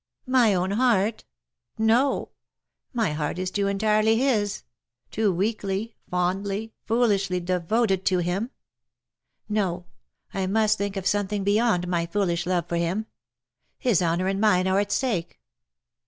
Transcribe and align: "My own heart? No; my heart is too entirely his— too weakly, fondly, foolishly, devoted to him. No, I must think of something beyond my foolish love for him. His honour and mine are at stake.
"My 0.25 0.55
own 0.55 0.71
heart? 0.71 1.25
No; 1.77 2.29
my 2.91 3.11
heart 3.13 3.37
is 3.37 3.51
too 3.51 3.67
entirely 3.67 4.17
his— 4.17 4.63
too 5.11 5.31
weakly, 5.31 5.95
fondly, 6.09 6.73
foolishly, 6.87 7.39
devoted 7.39 8.03
to 8.05 8.17
him. 8.17 8.49
No, 9.47 9.85
I 10.33 10.47
must 10.47 10.79
think 10.79 10.97
of 10.97 11.05
something 11.05 11.43
beyond 11.43 11.87
my 11.87 12.07
foolish 12.07 12.47
love 12.47 12.65
for 12.67 12.77
him. 12.77 13.05
His 13.77 14.01
honour 14.01 14.25
and 14.25 14.41
mine 14.41 14.67
are 14.67 14.79
at 14.79 14.91
stake. 14.91 15.39